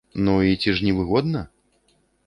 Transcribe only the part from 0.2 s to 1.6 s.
Ну, і ці ж невыгодна?